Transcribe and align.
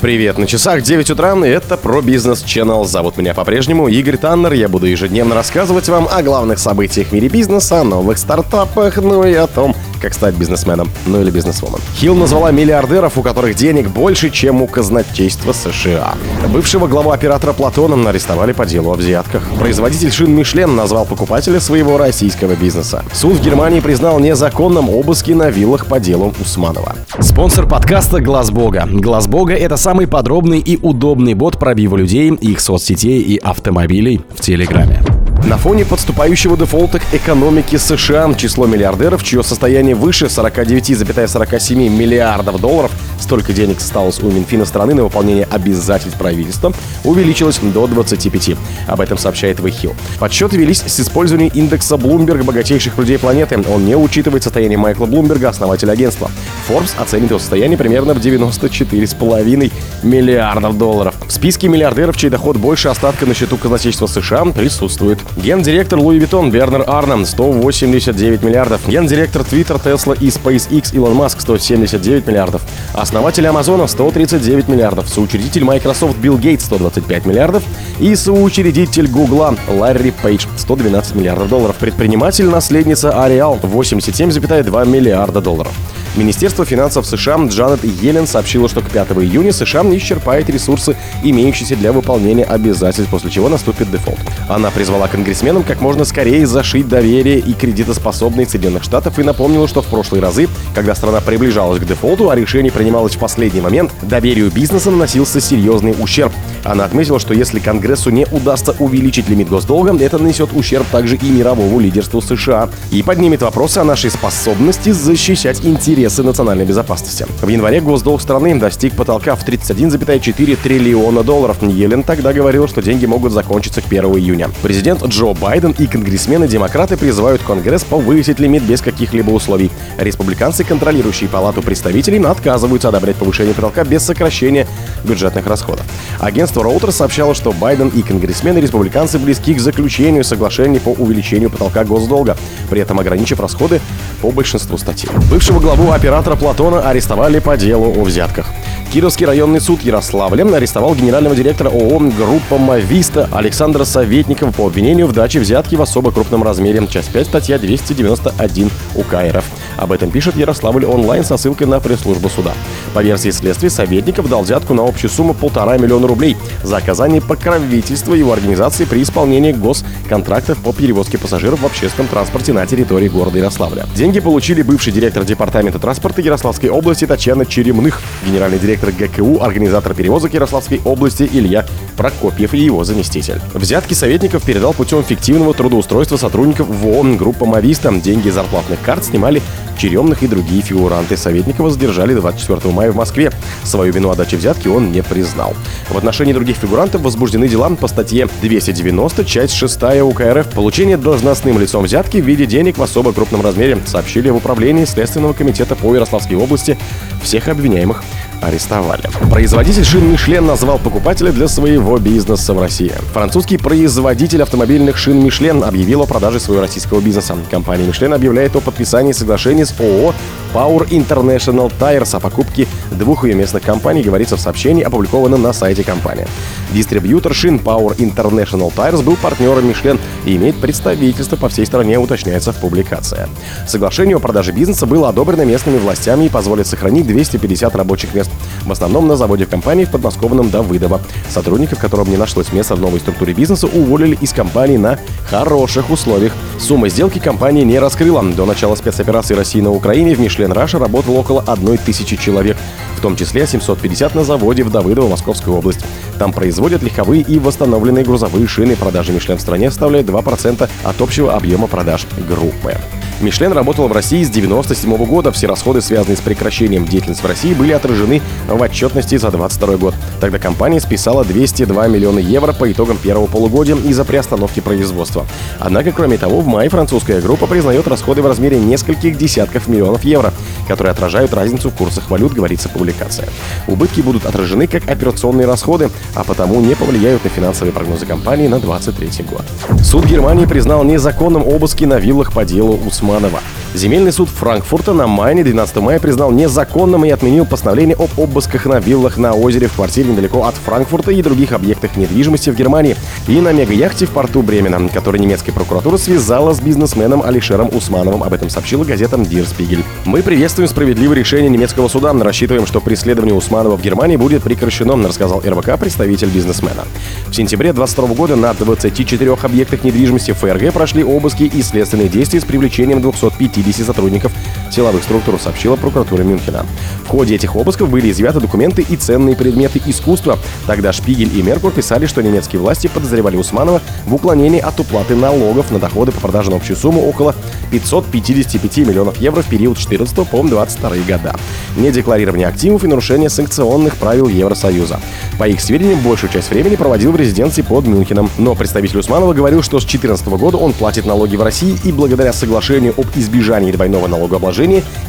Привет, 0.00 0.38
на 0.38 0.46
часах 0.46 0.80
9 0.80 1.10
утра, 1.10 1.34
и 1.46 1.50
это 1.50 1.76
про 1.76 2.00
бизнес 2.00 2.42
Channel. 2.42 2.86
Зовут 2.86 3.18
меня 3.18 3.34
по-прежнему 3.34 3.86
Игорь 3.86 4.16
Таннер. 4.16 4.54
Я 4.54 4.70
буду 4.70 4.86
ежедневно 4.86 5.34
рассказывать 5.34 5.90
вам 5.90 6.08
о 6.10 6.22
главных 6.22 6.58
событиях 6.58 7.08
в 7.08 7.12
мире 7.12 7.28
бизнеса, 7.28 7.82
о 7.82 7.84
новых 7.84 8.16
стартапах, 8.16 8.96
ну 8.96 9.24
и 9.24 9.34
о 9.34 9.46
том, 9.46 9.76
как 10.00 10.14
стать 10.14 10.34
бизнесменом, 10.34 10.90
ну 11.06 11.20
или 11.20 11.30
бизнесвумен. 11.30 11.78
Хилл 11.96 12.14
назвала 12.14 12.50
миллиардеров, 12.50 13.18
у 13.18 13.22
которых 13.22 13.54
денег 13.54 13.88
больше, 13.88 14.30
чем 14.30 14.62
у 14.62 14.66
казначейства 14.66 15.52
США. 15.52 16.14
Бывшего 16.48 16.86
главу 16.86 17.10
оператора 17.10 17.52
Платона 17.52 18.08
арестовали 18.08 18.52
по 18.52 18.66
делу 18.66 18.92
о 18.92 18.96
взятках. 18.96 19.42
Производитель 19.58 20.10
шин 20.10 20.34
Мишлен 20.34 20.76
назвал 20.76 21.04
покупателя 21.04 21.60
своего 21.60 21.98
российского 21.98 22.54
бизнеса. 22.54 23.04
Суд 23.12 23.34
в 23.34 23.42
Германии 23.42 23.80
признал 23.80 24.20
незаконным 24.20 24.88
обыски 24.88 25.32
на 25.32 25.50
виллах 25.50 25.86
по 25.86 26.00
делу 26.00 26.34
Усманова. 26.40 26.94
Спонсор 27.20 27.68
подкаста 27.68 28.20
Глаз 28.20 28.50
Бога. 28.50 28.88
Глаз 28.90 29.26
Бога 29.26 29.54
это 29.54 29.76
самый 29.76 30.06
подробный 30.06 30.60
и 30.60 30.78
удобный 30.80 31.34
бот 31.34 31.58
пробива 31.58 31.96
людей, 31.96 32.30
их 32.30 32.60
соцсетей 32.60 33.20
и 33.20 33.38
автомобилей 33.38 34.20
в 34.34 34.40
Телеграме. 34.40 35.02
На 35.44 35.56
фоне 35.56 35.84
подступающего 35.84 36.56
дефолта 36.56 37.00
экономики 37.12 37.76
США 37.76 38.32
число 38.34 38.66
миллиардеров, 38.66 39.24
чье 39.24 39.42
состояние 39.42 39.94
выше 39.94 40.26
49,47 40.26 41.88
миллиардов 41.88 42.60
долларов, 42.60 42.92
столько 43.18 43.52
денег 43.52 43.78
осталось 43.78 44.20
у 44.20 44.30
Минфина 44.30 44.64
страны 44.64 44.94
на 44.94 45.02
выполнение 45.02 45.48
обязательств 45.50 46.18
правительства, 46.18 46.72
увеличилось 47.04 47.58
до 47.58 47.86
25. 47.86 48.56
Об 48.86 49.00
этом 49.00 49.18
сообщает 49.18 49.58
The 49.58 49.94
Подсчеты 50.18 50.56
велись 50.56 50.82
с 50.82 51.00
использованием 51.00 51.50
индекса 51.54 51.94
Bloomberg 51.94 52.44
богатейших 52.44 52.98
людей 52.98 53.18
планеты. 53.18 53.58
Он 53.68 53.84
не 53.84 53.96
учитывает 53.96 54.42
состояние 54.42 54.78
Майкла 54.78 55.06
Блумберга, 55.06 55.48
основателя 55.48 55.92
агентства. 55.92 56.30
Forbes 56.68 56.92
оценит 57.00 57.30
его 57.30 57.38
состояние 57.38 57.78
примерно 57.78 58.14
в 58.14 58.18
94,5 58.18 59.72
миллиардов 60.02 60.78
долларов. 60.78 61.14
В 61.26 61.32
списке 61.32 61.68
миллиардеров, 61.68 62.16
чей 62.16 62.30
доход 62.30 62.56
больше 62.56 62.88
остатка 62.88 63.26
на 63.26 63.34
счету 63.34 63.56
казначейства 63.56 64.06
США, 64.06 64.44
присутствует 64.44 65.18
Гендиректор 65.36 65.98
Louis 65.98 66.18
Vuitton 66.18 66.50
Бернар 66.50 66.84
Арно 66.86 67.24
189 67.24 68.42
миллиардов. 68.42 68.88
Гендиректор 68.88 69.42
Twitter, 69.42 69.82
Tesla 69.82 70.16
и 70.18 70.28
SpaceX 70.28 70.94
Илон 70.94 71.14
Маск 71.14 71.40
179 71.40 72.26
миллиардов. 72.26 72.62
Основатель 72.94 73.46
Амазона 73.46 73.86
139 73.86 74.68
миллиардов. 74.68 75.08
Соучредитель 75.08 75.62
Microsoft 75.62 76.18
Билл 76.18 76.36
Гейтс 76.36 76.64
125 76.64 77.26
миллиардов. 77.26 77.62
И 78.00 78.16
соучредитель 78.16 79.08
Гугла 79.08 79.54
Ларри 79.68 80.10
Пейдж 80.10 80.46
112 80.56 81.16
миллиардов 81.16 81.50
долларов. 81.50 81.76
Предприниматель, 81.76 82.46
наследница 82.46 83.22
L'Oréal 83.22 83.58
87,2 83.62 84.88
миллиарда 84.88 85.42
долларов. 85.42 85.72
Министерство 86.16 86.64
финансов 86.64 87.06
США 87.06 87.36
Джанет 87.46 87.84
Йеллен 87.84 88.26
сообщила, 88.26 88.68
что 88.68 88.80
к 88.80 88.90
5 88.90 89.12
июня 89.12 89.52
США 89.52 89.82
исчерпает 89.96 90.50
ресурсы, 90.50 90.96
имеющиеся 91.22 91.76
для 91.76 91.92
выполнения 91.92 92.44
обязательств, 92.44 93.10
после 93.10 93.30
чего 93.30 93.48
наступит 93.48 93.90
дефолт. 93.92 94.18
Она 94.48 94.70
призвала 94.70 95.06
конгрессменам 95.06 95.62
как 95.62 95.80
можно 95.80 96.04
скорее 96.04 96.46
зашить 96.46 96.88
доверие 96.88 97.38
и 97.38 97.52
кредитоспособность 97.52 98.50
Соединенных 98.50 98.82
Штатов 98.82 99.18
и 99.18 99.22
напомнила, 99.22 99.68
что 99.68 99.82
в 99.82 99.86
прошлые 99.86 100.20
разы, 100.20 100.48
когда 100.74 100.96
страна 100.96 101.20
приближалась 101.20 101.80
к 101.80 101.86
дефолту, 101.86 102.30
а 102.30 102.34
решение 102.34 102.72
принималось 102.72 103.14
в 103.14 103.18
последний 103.18 103.60
момент, 103.60 103.92
доверию 104.02 104.50
бизнеса 104.50 104.90
наносился 104.90 105.40
серьезный 105.40 105.94
ущерб. 105.96 106.32
Она 106.64 106.84
отметила, 106.86 107.20
что 107.20 107.34
если 107.34 107.60
Конгрессу 107.90 108.10
не 108.10 108.24
удастся 108.30 108.76
увеличить 108.78 109.28
лимит 109.28 109.48
госдолга, 109.48 109.92
это 109.98 110.18
нанесет 110.18 110.50
ущерб 110.52 110.86
также 110.92 111.16
и 111.16 111.28
мировому 111.28 111.80
лидерству 111.80 112.20
США 112.20 112.68
и 112.92 113.02
поднимет 113.02 113.42
вопросы 113.42 113.78
о 113.78 113.84
нашей 113.84 114.10
способности 114.10 114.90
защищать 114.90 115.64
интересы 115.64 116.22
национальной 116.22 116.64
безопасности. 116.64 117.26
В 117.42 117.48
январе 117.48 117.80
госдолг 117.80 118.22
страны 118.22 118.54
достиг 118.54 118.94
потолка 118.94 119.34
в 119.34 119.44
31,4 119.44 120.56
триллиона 120.62 121.24
долларов. 121.24 121.56
Елен 121.62 122.04
тогда 122.04 122.32
говорил, 122.32 122.68
что 122.68 122.80
деньги 122.80 123.06
могут 123.06 123.32
закончиться 123.32 123.80
к 123.80 123.86
1 123.86 124.04
июня. 124.04 124.50
Президент 124.62 125.04
Джо 125.06 125.34
Байден 125.34 125.74
и 125.76 125.88
конгрессмены-демократы 125.88 126.96
призывают 126.96 127.42
Конгресс 127.42 127.82
повысить 127.82 128.38
лимит 128.38 128.62
без 128.62 128.82
каких-либо 128.82 129.30
условий. 129.30 129.72
Республиканцы, 129.98 130.62
контролирующие 130.62 131.28
палату 131.28 131.60
представителей, 131.60 132.20
отказываются 132.24 132.90
одобрять 132.90 133.16
повышение 133.16 133.54
потолка 133.54 133.82
без 133.82 134.04
сокращения 134.04 134.68
бюджетных 135.02 135.46
расходов. 135.48 135.84
Агентство 136.20 136.62
Reuters 136.62 136.92
сообщало, 136.92 137.34
что 137.34 137.50
Байден 137.52 137.79
и 137.88 138.02
конгрессмены-республиканцы 138.02 139.18
близки 139.18 139.54
к 139.54 139.60
заключению 139.60 140.24
соглашений 140.24 140.78
по 140.78 140.90
увеличению 140.90 141.50
потолка 141.50 141.84
госдолга, 141.84 142.36
при 142.68 142.80
этом 142.80 143.00
ограничив 143.00 143.40
расходы 143.40 143.80
по 144.20 144.30
большинству 144.30 144.78
статей. 144.78 145.10
Бывшего 145.30 145.60
главу 145.60 145.92
оператора 145.92 146.36
Платона 146.36 146.88
арестовали 146.88 147.38
по 147.38 147.56
делу 147.56 147.92
о 147.96 148.04
взятках. 148.04 148.46
Кировский 148.92 149.24
районный 149.24 149.60
суд 149.60 149.82
Ярославля 149.82 150.42
арестовал 150.52 150.96
генерального 150.96 151.36
директора 151.36 151.68
ООО 151.68 152.10
«Группа 152.18 152.58
Мависта» 152.58 153.28
Александра 153.30 153.84
Советникова 153.84 154.50
по 154.50 154.66
обвинению 154.66 155.06
в 155.06 155.12
даче 155.12 155.38
взятки 155.38 155.76
в 155.76 155.82
особо 155.82 156.10
крупном 156.10 156.42
размере. 156.42 156.84
Часть 156.90 157.12
5, 157.12 157.26
статья 157.28 157.58
291 157.60 158.68
УК 158.96 159.14
РФ. 159.30 159.44
Об 159.76 159.92
этом 159.92 160.10
пишет 160.10 160.34
Ярославль 160.34 160.86
онлайн 160.86 161.22
со 161.22 161.36
ссылкой 161.36 161.68
на 161.68 161.78
пресс-службу 161.78 162.28
суда. 162.28 162.52
По 162.92 163.00
версии 163.00 163.30
следствия, 163.30 163.70
Советников 163.70 164.28
дал 164.28 164.42
взятку 164.42 164.74
на 164.74 164.82
общую 164.82 165.08
сумму 165.08 165.34
полтора 165.34 165.78
миллиона 165.78 166.08
рублей 166.08 166.36
за 166.64 166.78
оказание 166.78 167.20
покровительства 167.20 168.14
его 168.14 168.32
организации 168.32 168.86
при 168.86 169.02
исполнении 169.02 169.52
госконтрактов 169.52 170.58
по 170.58 170.72
перевозке 170.72 171.16
пассажиров 171.16 171.60
в 171.60 171.66
общественном 171.66 172.08
транспорте 172.08 172.52
на 172.52 172.66
территории 172.66 173.08
города 173.08 173.38
Ярославля. 173.38 173.86
Деньги 173.94 174.18
получили 174.18 174.62
бывший 174.62 174.92
директор 174.92 175.24
департамента 175.24 175.78
транспорта 175.78 176.22
Ярославской 176.22 176.70
области 176.70 177.06
Татьяна 177.06 177.46
Черемных, 177.46 178.02
генеральный 178.26 178.58
директор 178.58 178.79
ГКУ, 178.80 179.42
организатор 179.42 179.94
перевозок 179.94 180.34
Ярославской 180.34 180.80
области 180.84 181.28
Илья 181.30 181.66
Прокопьев 181.96 182.54
и 182.54 182.58
его 182.58 182.84
заместитель. 182.84 183.40
Взятки 183.52 183.94
советников 183.94 184.44
передал 184.44 184.72
путем 184.72 185.04
фиктивного 185.04 185.52
трудоустройства 185.52 186.16
сотрудников 186.16 186.68
в 186.68 186.86
ООН 186.86 187.16
группа 187.16 187.44
Мависта. 187.44 187.92
Деньги 187.92 188.30
зарплатных 188.30 188.80
карт 188.80 189.04
снимали 189.04 189.42
Черемных 189.80 190.22
и 190.22 190.26
другие 190.26 190.60
фигуранты 190.60 191.16
Советникова 191.16 191.70
задержали 191.70 192.12
24 192.12 192.70
мая 192.70 192.92
в 192.92 192.96
Москве. 192.96 193.32
Свою 193.64 193.94
вину 193.94 194.10
о 194.10 194.14
даче 194.14 194.36
взятки 194.36 194.68
он 194.68 194.92
не 194.92 195.02
признал. 195.02 195.54
В 195.88 195.96
отношении 195.96 196.34
других 196.34 196.58
фигурантов 196.58 197.00
возбуждены 197.00 197.48
дела 197.48 197.70
по 197.70 197.88
статье 197.88 198.28
290, 198.42 199.24
часть 199.24 199.54
6 199.54 200.02
УК 200.02 200.20
РФ 200.20 200.50
«Получение 200.50 200.98
должностным 200.98 201.58
лицом 201.58 201.84
взятки 201.84 202.18
в 202.18 202.26
виде 202.26 202.44
денег 202.44 202.76
в 202.76 202.82
особо 202.82 203.14
крупном 203.14 203.40
размере», 203.40 203.78
сообщили 203.86 204.28
в 204.28 204.36
управлении 204.36 204.84
Следственного 204.84 205.32
комитета 205.32 205.76
по 205.76 205.94
Ярославской 205.94 206.36
области. 206.36 206.76
Всех 207.22 207.48
обвиняемых 207.48 208.02
арестовали. 208.40 209.02
Производитель 209.30 209.84
шин 209.84 210.10
Мишлен 210.10 210.46
назвал 210.46 210.78
покупателя 210.78 211.32
для 211.32 211.48
своего 211.48 211.98
бизнеса 211.98 212.54
в 212.54 212.60
России. 212.60 212.92
Французский 213.12 213.58
производитель 213.58 214.42
автомобильных 214.42 214.96
шин 214.96 215.22
Мишлен 215.24 215.62
объявил 215.64 216.02
о 216.02 216.06
продаже 216.06 216.40
своего 216.40 216.62
российского 216.62 217.00
бизнеса. 217.00 217.36
Компания 217.50 217.86
Мишлен 217.86 218.12
объявляет 218.12 218.56
о 218.56 218.60
подписании 218.60 219.12
соглашений 219.12 219.64
с 219.64 219.74
ООО 219.78 220.14
Power 220.52 220.88
International 220.88 221.72
Tires 221.78 222.16
о 222.16 222.20
покупке 222.20 222.66
двух 222.90 223.24
ее 223.24 223.34
местных 223.34 223.62
компаний, 223.62 224.02
говорится 224.02 224.36
в 224.36 224.40
сообщении, 224.40 224.82
опубликованном 224.82 225.42
на 225.42 225.52
сайте 225.52 225.84
компании. 225.84 226.26
Дистрибьютор 226.72 227.34
шин 227.34 227.56
Power 227.56 227.96
International 227.96 228.72
Tires 228.74 229.02
был 229.02 229.16
партнером 229.16 229.68
Мишлен 229.68 229.98
и 230.24 230.36
имеет 230.36 230.56
представительство 230.56 231.36
по 231.36 231.48
всей 231.48 231.66
стране, 231.66 231.98
уточняется 231.98 232.52
в 232.52 232.56
публикации. 232.56 233.28
Соглашение 233.66 234.16
о 234.16 234.20
продаже 234.20 234.52
бизнеса 234.52 234.86
было 234.86 235.08
одобрено 235.08 235.44
местными 235.44 235.78
властями 235.78 236.24
и 236.24 236.28
позволит 236.28 236.66
сохранить 236.66 237.06
250 237.06 237.74
рабочих 237.76 238.14
мест, 238.14 238.29
в 238.64 238.72
основном 238.72 239.08
на 239.08 239.16
заводе 239.16 239.46
компании 239.46 239.84
в 239.84 239.90
подмосковном 239.90 240.50
Давыдово. 240.50 241.00
Сотрудников, 241.28 241.78
которым 241.78 242.10
не 242.10 242.16
нашлось 242.16 242.52
места 242.52 242.76
в 242.76 242.80
новой 242.80 243.00
структуре 243.00 243.32
бизнеса, 243.32 243.66
уволили 243.66 244.16
из 244.20 244.32
компании 244.32 244.76
на 244.76 244.98
хороших 245.28 245.90
условиях. 245.90 246.32
Сумма 246.58 246.88
сделки 246.88 247.18
компания 247.18 247.64
не 247.64 247.78
раскрыла. 247.78 248.22
До 248.22 248.44
начала 248.44 248.74
спецоперации 248.74 249.34
России 249.34 249.60
на 249.60 249.70
Украине 249.70 250.14
в 250.14 250.20
Мишлен 250.20 250.52
Раша 250.52 250.78
работало 250.78 251.18
около 251.18 251.42
одной 251.46 251.78
тысячи 251.78 252.16
человек, 252.16 252.56
в 252.96 253.00
том 253.00 253.16
числе 253.16 253.46
750 253.46 254.14
на 254.14 254.24
заводе 254.24 254.62
в 254.62 254.70
Давыдово, 254.70 255.08
Московская 255.08 255.54
область. 255.54 255.80
Там 256.18 256.32
производят 256.32 256.82
легковые 256.82 257.22
и 257.22 257.38
восстановленные 257.38 258.04
грузовые 258.04 258.46
шины. 258.46 258.76
Продажи 258.76 259.12
Мишлен 259.12 259.38
в 259.38 259.40
стране 259.40 259.70
составляют 259.70 260.08
2% 260.08 260.68
от 260.84 261.00
общего 261.00 261.34
объема 261.34 261.66
продаж 261.66 262.06
группы. 262.28 262.76
Мишлен 263.20 263.52
работала 263.52 263.86
в 263.86 263.92
России 263.92 264.22
с 264.24 264.30
1997 264.30 265.04
года. 265.04 265.30
Все 265.30 265.46
расходы, 265.46 265.82
связанные 265.82 266.16
с 266.16 266.20
прекращением 266.20 266.86
деятельности 266.86 267.22
в 267.22 267.26
России, 267.26 267.52
были 267.52 267.72
отражены 267.72 268.22
в 268.48 268.60
отчетности 268.62 269.18
за 269.18 269.30
2022 269.30 269.76
год. 269.76 269.94
Тогда 270.20 270.38
компания 270.38 270.80
списала 270.80 271.22
202 271.22 271.88
миллиона 271.88 272.18
евро 272.18 272.54
по 272.54 272.70
итогам 272.72 272.96
первого 272.96 273.26
полугодия 273.26 273.76
из-за 273.76 274.06
приостановки 274.06 274.60
производства. 274.60 275.26
Однако, 275.58 275.92
кроме 275.92 276.16
того, 276.16 276.40
в 276.40 276.46
мае 276.46 276.70
французская 276.70 277.20
группа 277.20 277.46
признает 277.46 277.86
расходы 277.88 278.22
в 278.22 278.26
размере 278.26 278.58
нескольких 278.58 279.18
десятков 279.18 279.68
миллионов 279.68 280.02
евро, 280.04 280.32
которые 280.66 280.92
отражают 280.92 281.34
разницу 281.34 281.68
в 281.68 281.74
курсах 281.74 282.08
валют, 282.08 282.32
говорится 282.32 282.70
в 282.70 282.72
публикации. 282.72 283.26
Убытки 283.66 284.00
будут 284.00 284.24
отражены 284.24 284.66
как 284.66 284.88
операционные 284.88 285.46
расходы, 285.46 285.90
а 286.14 286.24
потому 286.24 286.60
не 286.62 286.74
повлияют 286.74 287.24
на 287.24 287.30
финансовые 287.30 287.72
прогнозы 287.72 288.06
компании 288.06 288.48
на 288.48 288.60
2023 288.60 289.26
год. 289.26 289.44
Суд 289.84 290.06
Германии 290.06 290.46
признал 290.46 290.84
незаконным 290.84 291.46
обыски 291.46 291.84
на 291.84 291.98
виллах 291.98 292.32
по 292.32 292.46
делу 292.46 292.78
Усманова. 293.10 293.59
Земельный 293.72 294.12
суд 294.12 294.28
Франкфурта 294.28 294.92
на 294.92 295.06
Майне 295.06 295.44
12 295.44 295.76
мая 295.76 296.00
признал 296.00 296.32
незаконным 296.32 297.04
и 297.04 297.10
отменил 297.10 297.46
постановление 297.46 297.94
об 297.94 298.10
обысках 298.18 298.66
на 298.66 298.80
виллах 298.80 299.16
на 299.16 299.32
озере 299.32 299.68
в 299.68 299.74
квартире 299.74 300.10
недалеко 300.10 300.44
от 300.44 300.56
Франкфурта 300.56 301.12
и 301.12 301.22
других 301.22 301.52
объектах 301.52 301.96
недвижимости 301.96 302.50
в 302.50 302.56
Германии 302.56 302.96
и 303.28 303.40
на 303.40 303.52
мега-яхте 303.52 304.06
в 304.06 304.10
порту 304.10 304.42
Бремена, 304.42 304.88
который 304.88 305.20
немецкая 305.20 305.52
прокуратура 305.52 305.98
связала 305.98 306.52
с 306.52 306.60
бизнесменом 306.60 307.22
Алишером 307.22 307.70
Усмановым. 307.72 308.24
Об 308.24 308.32
этом 308.32 308.50
сообщила 308.50 308.82
газета 308.82 309.14
Der 309.16 309.46
Spiegel. 309.46 309.84
Мы 310.04 310.22
приветствуем 310.22 310.68
справедливое 310.68 311.18
решение 311.18 311.48
немецкого 311.48 311.86
суда. 311.86 312.12
Рассчитываем, 312.12 312.66
что 312.66 312.80
преследование 312.80 313.36
Усманова 313.36 313.76
в 313.76 313.82
Германии 313.82 314.16
будет 314.16 314.42
прекращено, 314.42 314.96
рассказал 315.06 315.42
РБК 315.46 315.78
представитель 315.78 316.28
бизнесмена. 316.28 316.82
В 317.28 317.34
сентябре 317.34 317.72
2022 317.72 318.16
года 318.16 318.34
на 318.34 318.52
24 318.52 319.32
объектах 319.32 319.84
недвижимости 319.84 320.32
ФРГ 320.32 320.72
прошли 320.72 321.04
обыски 321.04 321.44
и 321.44 321.62
следственные 321.62 322.08
действия 322.08 322.40
с 322.40 322.44
привлечением 322.44 323.00
250 323.00 323.59
50 323.62 323.86
сотрудников 323.86 324.32
силовых 324.72 325.02
структур, 325.02 325.38
сообщила 325.40 325.76
прокуратура 325.76 326.22
Мюнхена. 326.22 326.64
В 327.04 327.08
ходе 327.08 327.34
этих 327.34 327.56
обысков 327.56 327.90
были 327.90 328.10
изъяты 328.10 328.40
документы 328.40 328.86
и 328.88 328.96
ценные 328.96 329.34
предметы 329.34 329.82
искусства. 329.84 330.38
Тогда 330.66 330.92
Шпигель 330.92 331.36
и 331.36 331.42
Меркур 331.42 331.72
писали, 331.72 332.06
что 332.06 332.22
немецкие 332.22 332.60
власти 332.60 332.86
подозревали 332.86 333.36
Усманова 333.36 333.82
в 334.06 334.14
уклонении 334.14 334.60
от 334.60 334.78
уплаты 334.78 335.16
налогов 335.16 335.72
на 335.72 335.80
доходы 335.80 336.12
по 336.12 336.20
продаже 336.20 336.50
на 336.50 336.56
общую 336.56 336.76
сумму 336.76 337.08
около 337.08 337.34
555 337.72 338.78
миллионов 338.86 339.16
евро 339.16 339.42
в 339.42 339.46
период 339.46 339.76
14 339.76 340.14
по 340.28 340.42
22 340.42 340.90
года. 341.08 341.34
Недекларирование 341.76 342.46
активов 342.46 342.84
и 342.84 342.86
нарушение 342.86 343.28
санкционных 343.28 343.96
правил 343.96 344.28
Евросоюза. 344.28 345.00
По 345.38 345.48
их 345.48 345.60
сведениям, 345.60 346.00
большую 346.00 346.32
часть 346.32 346.50
времени 346.50 346.76
проводил 346.76 347.10
в 347.10 347.16
резиденции 347.16 347.62
под 347.62 347.86
Мюнхеном. 347.86 348.30
Но 348.38 348.54
представитель 348.54 348.98
Усманова 348.98 349.32
говорил, 349.32 349.62
что 349.62 349.80
с 349.80 349.84
2014 349.84 350.28
года 350.28 350.58
он 350.58 350.72
платит 350.72 351.06
налоги 351.06 351.34
в 351.34 351.42
России 351.42 351.76
и 351.82 351.90
благодаря 351.90 352.32
соглашению 352.32 352.94
об 352.96 353.06
избежании 353.16 353.72
двойного 353.72 354.06
налогообложения 354.06 354.59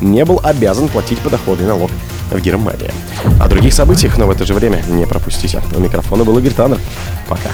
не 0.02 0.26
был 0.26 0.40
обязан 0.44 0.88
платить 0.88 1.20
подоходный 1.20 1.68
налог 1.68 1.92
в 2.30 2.40
Германии. 2.40 2.92
О 3.40 3.48
других 3.48 3.74
событиях, 3.74 4.18
но 4.18 4.28
в 4.28 4.32
это 4.32 4.46
же 4.46 4.54
время 4.54 4.84
не 4.88 5.06
пропустите. 5.06 5.62
У 5.76 5.80
микрофона 5.80 6.24
был 6.24 6.38
Игорь 6.38 6.54
Таннер. 6.54 6.80
Пока. 7.28 7.50